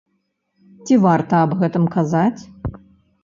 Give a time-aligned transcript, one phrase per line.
[0.85, 2.41] Ці варта аб гэтым казаць?